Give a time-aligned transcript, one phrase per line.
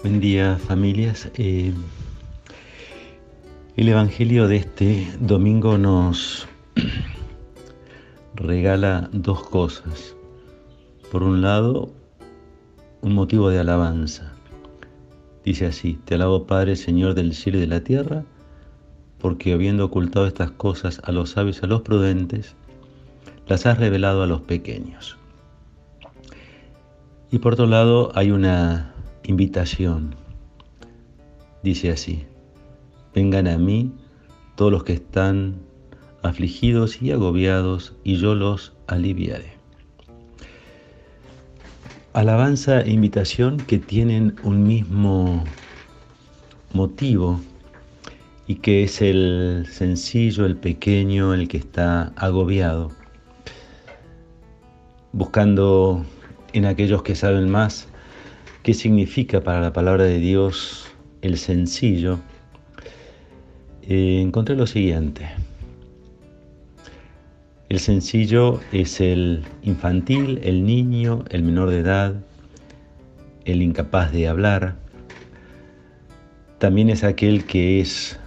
[0.00, 1.28] Buen día familias.
[1.34, 1.74] Eh,
[3.76, 6.46] el Evangelio de este domingo nos
[8.36, 10.14] regala dos cosas.
[11.10, 11.90] Por un lado,
[13.00, 14.34] un motivo de alabanza.
[15.44, 18.24] Dice así, te alabo Padre, Señor del cielo y de la tierra,
[19.18, 22.54] porque habiendo ocultado estas cosas a los sabios y a los prudentes,
[23.48, 25.18] las has revelado a los pequeños.
[27.32, 28.94] Y por otro lado hay una
[29.28, 30.16] invitación.
[31.62, 32.24] Dice así,
[33.14, 33.92] vengan a mí
[34.56, 35.60] todos los que están
[36.22, 39.52] afligidos y agobiados, y yo los aliviaré.
[42.14, 45.44] Alabanza e invitación que tienen un mismo
[46.72, 47.38] motivo
[48.46, 52.90] y que es el sencillo, el pequeño, el que está agobiado,
[55.12, 56.04] buscando
[56.54, 57.87] en aquellos que saben más
[58.68, 60.88] qué significa para la palabra de Dios
[61.22, 62.18] el sencillo,
[63.80, 65.26] eh, encontré lo siguiente.
[67.70, 72.16] El sencillo es el infantil, el niño, el menor de edad,
[73.46, 74.76] el incapaz de hablar.
[76.58, 78.20] También es aquel que es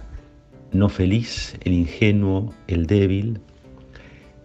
[0.72, 3.38] no feliz, el ingenuo, el débil,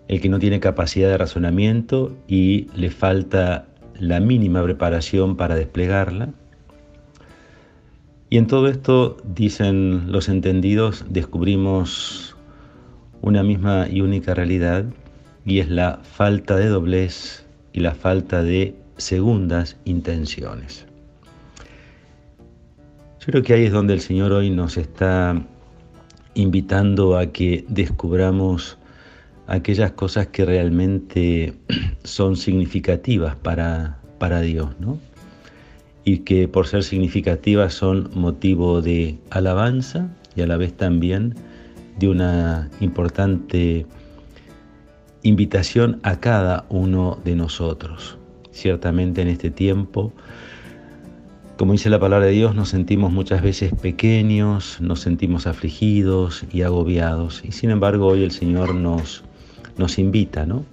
[0.10, 3.68] el que no tiene capacidad de razonamiento y le falta
[4.00, 6.30] la mínima preparación para desplegarla.
[8.30, 12.36] Y en todo esto, dicen los entendidos, descubrimos
[13.22, 14.86] una misma y única realidad
[15.46, 20.86] y es la falta de doblez y la falta de segundas intenciones.
[23.20, 25.42] Yo creo que ahí es donde el Señor hoy nos está
[26.34, 28.77] invitando a que descubramos
[29.48, 31.54] aquellas cosas que realmente
[32.04, 35.00] son significativas para, para Dios, ¿no?
[36.04, 41.36] Y que por ser significativas son motivo de alabanza y a la vez también
[41.98, 43.86] de una importante
[45.24, 48.18] invitación a cada uno de nosotros.
[48.52, 50.14] Ciertamente en este tiempo,
[51.58, 56.62] como dice la palabra de Dios, nos sentimos muchas veces pequeños, nos sentimos afligidos y
[56.62, 57.44] agobiados.
[57.44, 59.24] Y sin embargo hoy el Señor nos
[59.78, 60.66] nos invita, ¿no?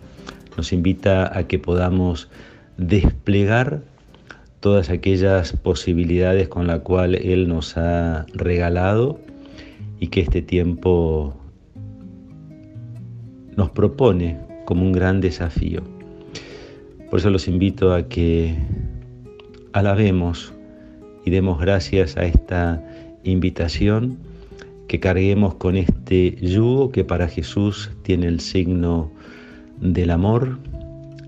[0.57, 2.29] Nos invita a que podamos
[2.77, 3.83] desplegar
[4.61, 9.21] todas aquellas posibilidades con las cuales Él nos ha regalado
[10.01, 11.35] y que este tiempo
[13.57, 15.83] nos propone como un gran desafío.
[17.11, 18.57] Por eso los invito a que
[19.73, 20.53] alabemos
[21.25, 22.83] y demos gracias a esta
[23.23, 24.19] invitación
[24.89, 29.11] que carguemos con este yugo que para Jesús tiene el signo
[29.81, 30.59] del amor,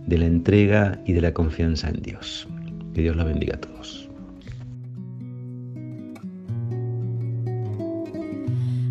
[0.07, 2.47] de la entrega y de la confianza en Dios.
[2.95, 4.09] Que Dios la bendiga a todos.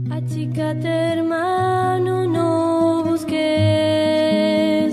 [0.09, 3.35] Achícate hermano, no busques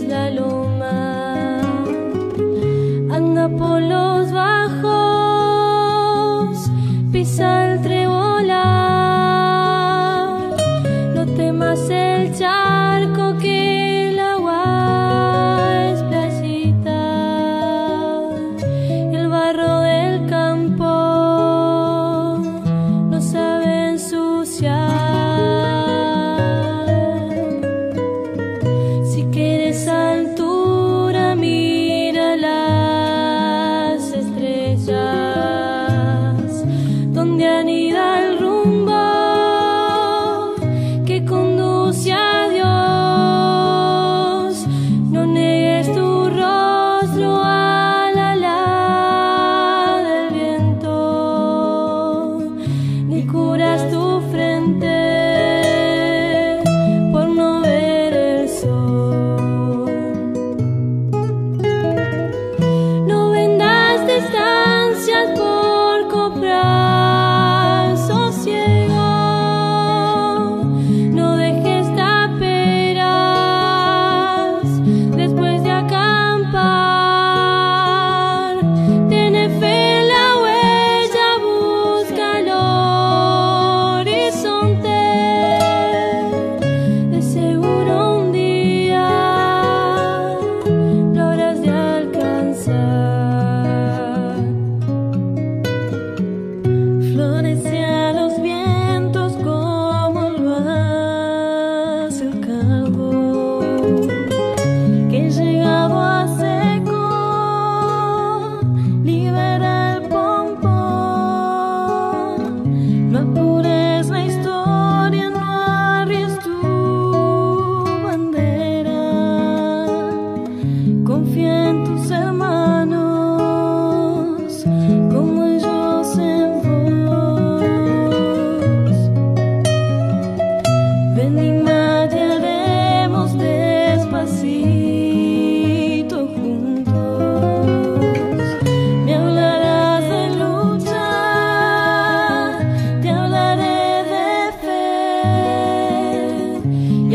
[0.08, 1.60] la loma,
[3.10, 3.91] anda por los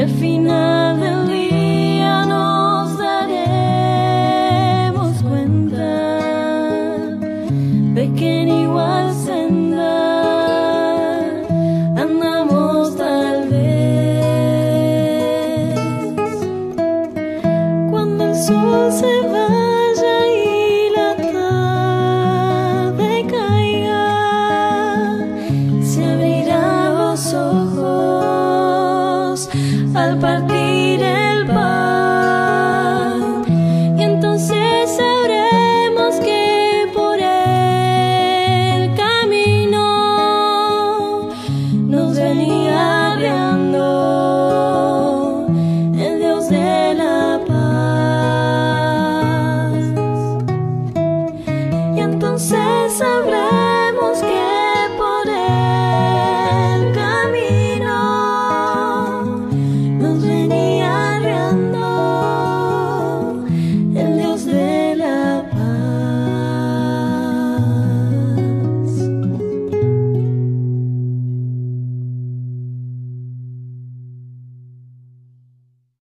[0.08, 0.37] feel